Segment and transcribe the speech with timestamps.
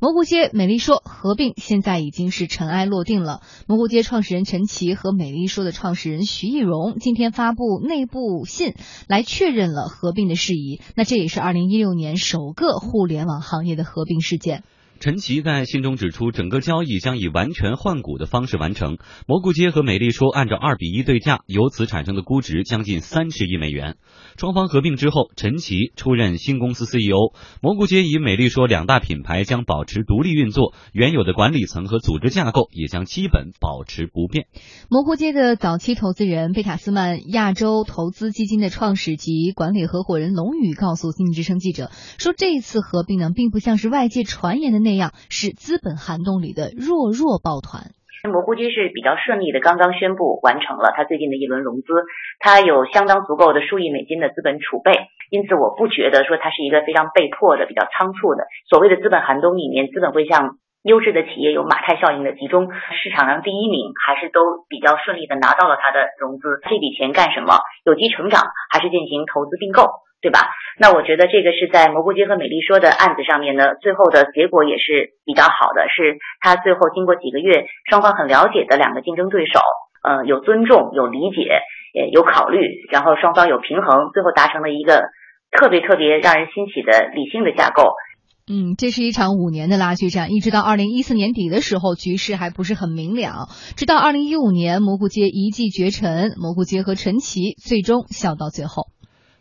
[0.00, 3.40] 蘑菇街、美丽说合并现在已经是尘埃落定了。
[3.66, 8.74] 蘑菇街创始人陈奇和美丽说的创始人徐艺荣今天发布内部信
[9.08, 10.80] 来确认了合并的事宜。
[10.94, 14.62] 那这也是二零一六年首个互联网行业的合并事件。
[15.00, 18.98] 陈奇在信中指出，整个交易将以完全换股的方式完成。
[19.28, 23.94] 蘑菇街和美丽说按照二比一对价，由此产生的估值将近三十亿美元。
[24.36, 27.32] 双方合并之后，陈奇出任新公司 CEO。
[27.62, 34.46] 蘑菇街与美丽说两大品牌将保持独立运作，原有的管理层和组织架构也将基本保持不变。
[34.90, 47.92] 蘑菇街的早期投资人贝塔斯曼亚洲投资基金的创始及管理合伙人龙宇告诉经济之声记者说：“这次合并呢，并不像是外界传言的那。”那样是资本寒冬里的弱弱抱团。
[48.24, 51.92] 那蘑菇街是比较顺利的，刚刚宣布完成了他最近的一轮融资，
[52.40, 54.90] 他有相当足够的数亿美金的资本储备，
[55.30, 58.48] 因此我不觉得说它是一个非常被迫的、比较仓促的。
[58.66, 60.56] 所谓的资本寒冬里面，资本会向
[60.88, 66.58] 优质的企业有马太效应的集中，市场上第一名还是都比较顺利的拿到了他的融资。
[66.64, 67.60] 这笔钱干什么？
[67.84, 68.40] 有机成长
[68.72, 69.84] 还是进行投资并购？
[70.20, 70.50] 对吧？
[70.80, 75.86] 那我觉得这个是在蘑菇街和美丽说的案子上面呢，最后的结果也是比较好的。
[75.94, 79.60] 是他最后经过几个月，双方很了解的两个竞争对手，
[80.02, 81.62] 呃，有尊重、有理解、
[82.10, 85.04] 有考虑，然后双方有平衡，最后达成了一个
[85.52, 87.94] 特别特别让人欣喜的理性的架构。
[88.50, 93.50] 嗯，这是一场五年的拉锯战，一直到二零一四年底的时候，局势还不是很明了。
[93.76, 98.86] 直到二零一五年，蘑菇街一骑绝尘，蘑菇街和陈奇最终笑到最后。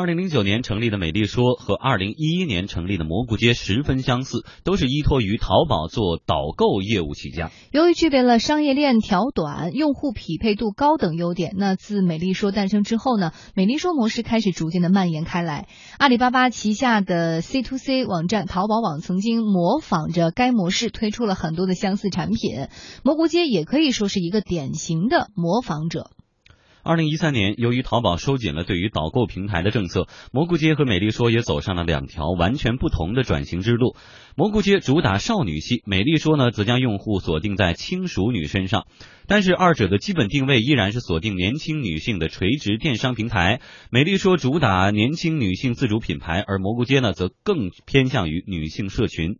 [0.00, 7.50] 二零零九年成立的美丽说和二零一一年成立的蘑菇街十分相似，都是依托于淘宝做导购业务起家。
[7.70, 15.68] 由于具备了商业链条短、用户匹配度高等优点，那自美丽说诞生之后呢，美丽说模式开始逐渐的蔓延开来。
[15.98, 22.68] 阿里巴巴旗下的 C to C 网站淘宝网曾经模仿着该模式推出了很多的相似产品，
[23.04, 26.10] 蘑菇街也可以说是一个典型的模仿者。
[26.82, 33.96] 二零一三年，由于淘宝收紧了对于导购平台的政策，蘑菇街和美丽说也走上了两条完全不同的转型之路。
[34.34, 38.86] 蘑菇街主打少女系，美丽说呢则将用户锁定在轻熟女身上。
[39.30, 43.60] 但是二者的基本定位依然是锁定年轻女性的垂直电商平台。
[43.88, 49.36] 美丽说主打年轻女性自主品牌，而蘑菇街呢则更偏向于女性社群。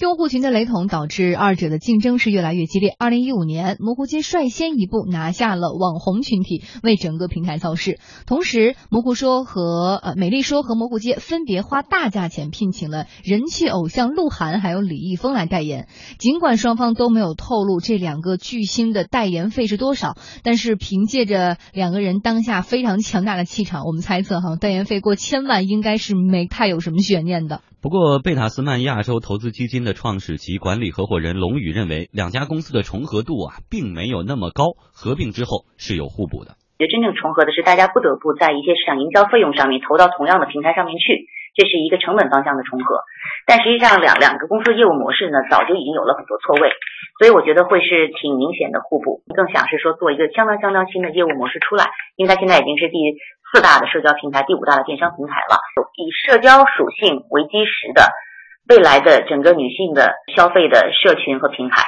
[0.00, 2.94] 用户群的雷同导致二者的竞争是越来越激烈。
[2.98, 7.98] 二零一五年，蘑菇街率先一步拿下了网红群体，为整个平台造势。
[8.26, 15.86] 同时，蘑菇说和呃美丽说和蘑菇街分别花大价钱聘请了人气偶像鹿晗还有李易峰来代言。
[16.18, 19.33] 尽管双方都没有透露这两个巨星的代言。
[19.34, 20.14] 年费是多少？
[20.44, 27.62] 但是凭借着两个人当下非常强大的气场，我们猜测哈，代言费过千万应该是没太有什么悬念的。
[27.82, 36.54] 不过，贝塔斯曼亚洲投资基金的创始及管理合伙人龙宇认为，两家公司的重合度啊，并没有那么高，合并之后是有互补的。
[36.78, 41.26] 觉得真正重合的是，大家不得不在一些市场营销费用上面投到同样的平台上面去。
[41.54, 43.00] 这是一个成本方向的重合，
[43.46, 46.70] 但实际上两两个公司的业务模式呢，早就已经有了很多错位，
[47.18, 49.22] 所以我觉得会是挺明显的互补。
[49.34, 52.98] 更想是说做一个相当相当新的业务模式出来，因为它现在已经是第
[53.52, 55.62] 四大的社交平台，第五大的电商平台了，
[55.94, 58.10] 以社交属性为基石的
[58.68, 61.86] 未来的整个女性的消费的社群和平台。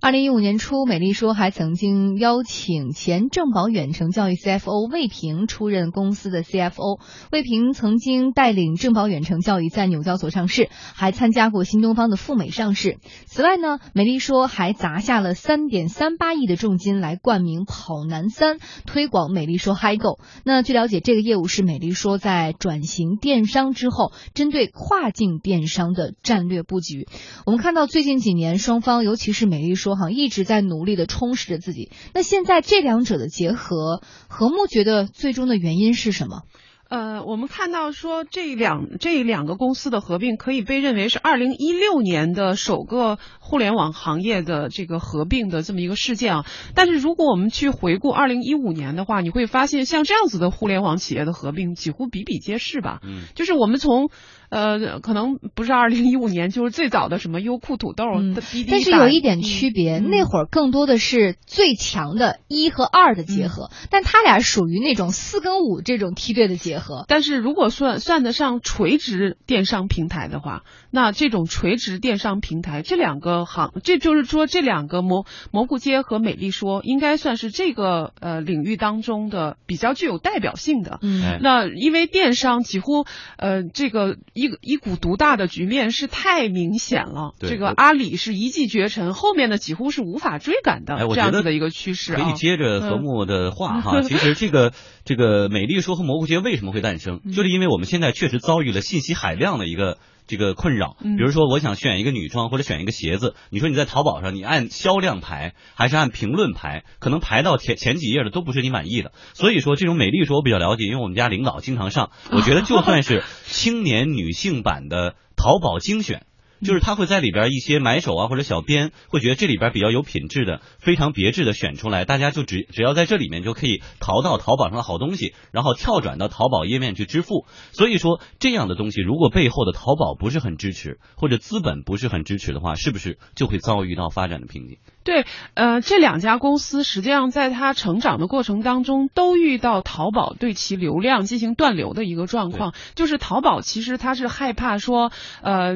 [0.00, 7.00] 二零一五年初，美丽说还曾经邀请前正保远程教育 CFO 魏平出任公司的 CFO。
[7.32, 12.98] 魏平曾经带领正保远程教育在纽交所上市，还参加过新东方的赴美上市。
[13.26, 20.20] 此外呢，美丽说还砸下了三点三八亿的重金来冠名跑男三，推广美丽说嗨购。
[20.44, 27.08] 那据了解，这个业务是美丽说在转型电商之后，针对跨境电商的战略布局。
[27.46, 29.87] 我们看到最近几年，双方尤其是美丽说。
[29.88, 36.42] 说哈一直在努力的充实着自己，那现在这两者的结合，何木觉得最终的原因是什么？
[36.90, 46.46] 呃，我们看到说这两这两个公司的合并可以被认为是二零一六年的首个互联网行业的这个合并的这么一个事件啊。
[46.74, 53.00] 但是如果我们去回顾二零一五年的话，你会发现像这样子的互联网企业的合并几乎比比皆是吧？
[53.02, 54.10] 嗯，就是我们从。
[54.50, 58.04] 呃，可能不是二零一五年，就是最早的什么优酷、土豆
[58.34, 58.70] 的滴滴。
[58.70, 67.04] 但是有一点区别，那会儿更多的是最强的一和二的结合，但他俩属于那种四跟五这种梯队的结合。
[67.08, 80.98] 但是如果算算得上垂直电商平台的话，那这种垂直电商平台，这两个行，这就是说这两个蘑蘑菇街和美丽说，应该算是这个呃领域当中的比较具有代表性的。
[81.02, 83.04] 嗯，那因为电商几乎
[83.36, 84.16] 呃这个。
[84.38, 87.34] 一一股独大的局面是太明显了。
[87.40, 92.22] 这个阿里是一骑绝尘，后面的几乎是无法追赶的这样子的一个趋势啊。
[92.22, 94.72] 可以接着何木的话 哈，嗯其实这个
[95.04, 99.98] 这个美丽说和蘑菇街为什么会诞生，嗯就是因为我们现在确实遭遇了信息海量的一个。
[100.28, 109.10] 这个困扰，嗯比如说我想选一个女装或者选一个鞋子，你说你在淘宝上，你按销量排还是按评论排，可能排到前前几页的都不是你满意的。
[109.34, 116.26] 所以说这种美丽说我比较了解，因为我们家领导经常上，我觉得就算是青年女性版的淘宝精选。
[116.60, 127.46] 就是他会在里边一些买手啊或者小编会觉得这里边比较有品质的、非常别致的选出来，大家就只只要在这里面就可以淘到淘宝上的好东西，然后跳转到淘宝页面去支付。
[127.72, 134.78] 所以说这样的东西，如果背后的淘宝不是很支持，或者资本不是很支持的话，是不是就会遭遇到发展的瓶颈？
[135.08, 135.24] 对，
[135.54, 142.74] 呃，这两家公司实际上在它成长的过程当中，都遇到淘宝对其流量进行断流的一个状况。
[142.94, 145.10] 就是淘宝其实它是害怕说，
[145.40, 145.72] 呃，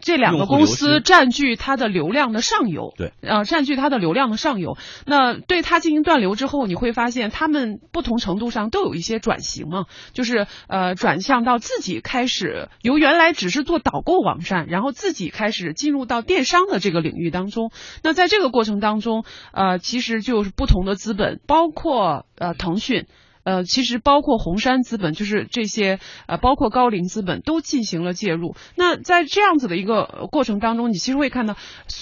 [0.00, 4.76] 这两个公司占据它的流量的上游，对，呃，占据它的流量的上游。
[5.06, 17.70] 那对它进行断流之后，你会发现他们不同程度上都有一些转型嘛，就是呃转向到自己开始由原来只是做导购网站，然后自己开始进入到电商的这个领域当中。
[18.02, 23.06] 那在这个过程当中，呃，其实就是不同的资本，包括呃腾讯。
[23.44, 28.54] 呃，其实包括红杉资本，就是这些呃，包括高瓴资本都进行了介入。
[28.76, 31.56] 那在这样子的一个呃过程当中，你其实会看到，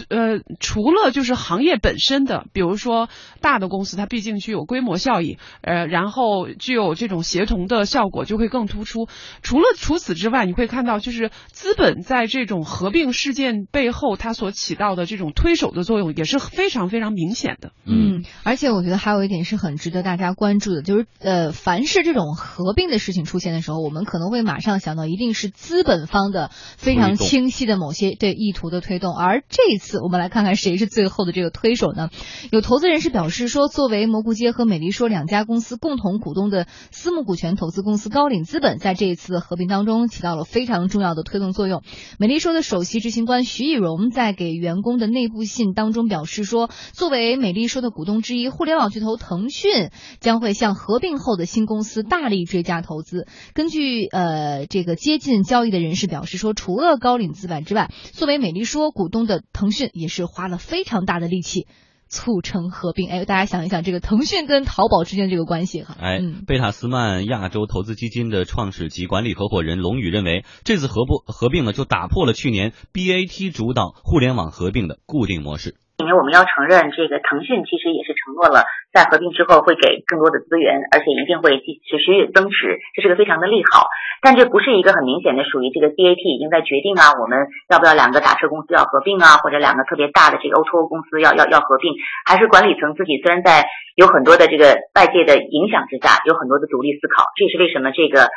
[0.09, 3.09] 呃，除了就是行业本身的，比如说
[3.41, 9.09] 大的公司，它毕竟具有规模效益，呃，然后具有这种协同的效果就会更突出。
[9.43, 17.73] 除了除此之外，你会看到就是资本在这种合并事件背后，它所起到的这种推手的作用也是非常非常明显的。
[17.87, 29.15] 嗯，而且我觉得还有一点是很值得大家关注的，就是呃，呃凡是这种合并的事情出现的时候，我们可能会马上想到一定是资本方的非常清晰的某些对意图的推动。
[29.15, 32.09] 而这一次，我们来看看谁是最后的这个推手呢？
[32.51, 41.85] 有投资人士表示说，作为蘑菇街和美丽说两家公司共同股东的私募股权投资公司高瓴资本，在这一次的合并当中起到了非常重要的推动作用。
[42.19, 53.29] 美丽说的首席执行官徐以荣在给员工的内部信当中表示说，作为美丽说的股东之一，互联网巨头腾讯将会向合并后的新公司大力追加投资。
[53.55, 61.67] 根据呃这个接近交易的人士表示说，除了高瓴资本之外，作为美丽说股东的腾讯也是花了非常大的力气。
[62.13, 75.77] 促成合并，哎，大家想一想，这个腾讯跟淘宝之间这个关系哈，哎嗯，贝塔斯曼亚洲投资基金的创始及管理合伙人龙宇认为，这次合不合并呢，就打破了去年 BAT 主导互联网合并的固定模式。
[76.01, 83.89] 因为我们要承认，这个腾讯其实也是承诺了，在合并之后会给更多的资源，而且一定会继持续增持，这是个非常的利好。
[84.23, 91.95] 但这不是一个很明显的属于这个 BAT 已经在决定啊，我们要不要两个打车公司要合并啊，或者两个特别大的这个 O2O 公司要要要合并，
[92.27, 93.65] 还是管理层自己虽然在
[93.97, 98.29] 有很多的这个外界的影响之下，有很多的独立思考，这也是为什么这个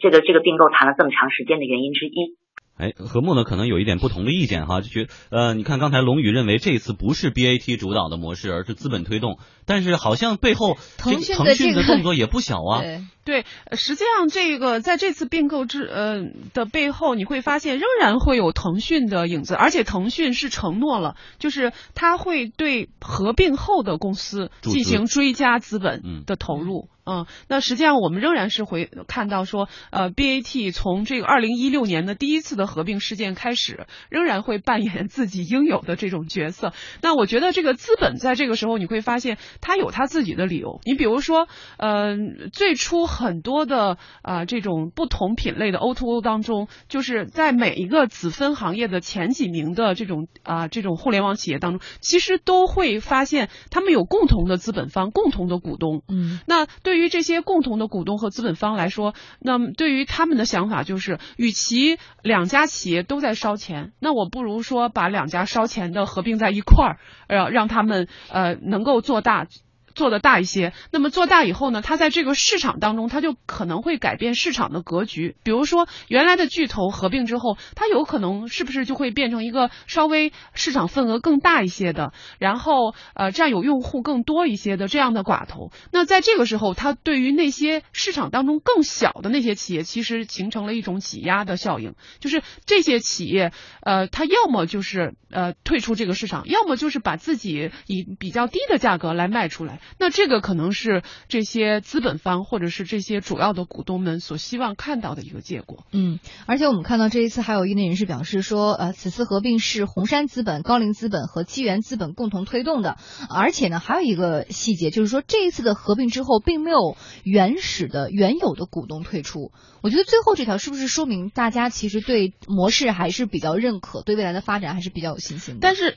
[0.00, 2.36] 这个这个并购谈了这么长时间的原因之一。
[2.76, 12.82] 哎，何木呢可能有一点不同的意见哈，就觉呃，你看刚才龙宇认为这次不是 BAT 主导的模式，而是资本推动，但是好像背后腾讯的腾讯的这个动作也不小啊。
[13.24, 16.24] 对，实际上这个在这次并购之呃
[16.54, 26.88] 的背后，你会发现仍然会有腾讯的影子，而且腾讯是承诺了，就是它会对合并后的公司进行追加资嗯本的投入。
[27.01, 27.01] 嗯，
[27.48, 36.72] 那实际上我们仍然是会看到说，呃，BAT 从这个二零一六年的第一次的合并事件开始，仍然会扮演自己应有的这种角色。
[37.00, 40.80] 那我觉得这个资本在这个时候你会发现，它有它自己的理由。
[40.84, 42.16] 你比如说，呃，
[42.52, 56.02] 最初很多的啊、这种不同品类的 O2O 当中，就是在每一个子分行业的前几名的这种啊、这种互联网企业当中，其实都会发现他们有共同的资本方、共同的股东。
[56.08, 69.46] 嗯那对对于这些共同的股东和资本方来说，那么对于他们的想法就是，与其两家企业都在烧钱，那我不如说把两家烧钱的合并在一块儿，呃，让他们呃能够做大。
[69.94, 75.36] 做得大一些，那么做大以后呢，它在这个市场当中，它就可能会改变市场的格局。
[75.42, 85.70] 比如说，原来的巨头合并之后，它有可能是不是就会变成一个稍微市场份额更大一些的，然后呃占有用户更多一些的这样的寡头。
[85.92, 99.80] 那在这个时候，它对于那些市场当中更小的那些企业，其实形成了一种挤压的效应，就是这些企业呃，它要么就是呃退出这个市场，要么就是把自己以比较低的价格来卖出来。
[99.98, 105.84] 那这个可能是这些资本方或者是这些主要的股东们所希望看到的一个结果。
[105.92, 112.96] 嗯，而且我们看到这一次还有业内人士表示说，呃，此次合并是红杉资本、高瓴资本和基源资本共同推动的，
[113.28, 119.52] 而且呢，还有一个细节就是说，这一次的合并之后，并没有原始的原有的股东退出。
[119.82, 125.60] 我觉得最后这条是不是说明大家其实对模式还是比较认可，对未来的发展还是比较有信心的？
[125.60, 125.96] 但是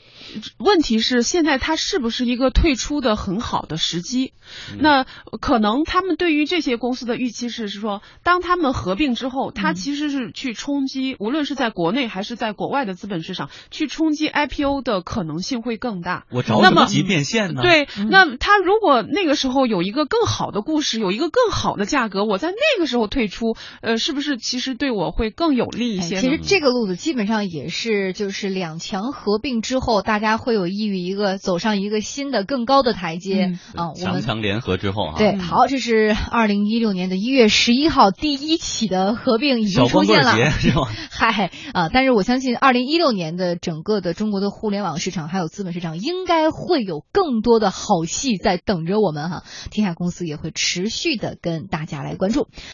[0.58, 4.34] 问题是，现在它是不是一个退出的很好的时机？
[4.80, 5.06] 那
[5.42, 16.26] 可能他们对于这些公司的预期是是说，当他们合并之后，它其实是去冲击，无论是在国内还是在国外的资本市场，去冲击 IPO 的可能性会更大。
[16.32, 17.62] 我着急变现呢？
[17.62, 26.18] 对，那他如果那个时候有一个更好的故事，有一个更好的价格，我在那个时候退出，呃，是不是其实对我会更有利一些？
[26.22, 33.94] 其实这个路子基本上也是，就是两强合并之后，大家会有意于一个走上一个新的更高的台阶啊。
[33.96, 40.88] 强强联合之后啊，对，好，这是二零一六年的一月十一号第一起的合并已经出现了，是吗？
[41.10, 41.90] 嗨啊！
[41.92, 49.44] 但是我相信二零一六年的整个的中国的互联网市场还有资本市场应该会有更多的好戏在等着我们哈。
[49.72, 52.48] 天下公司也会持续的跟大家来关注。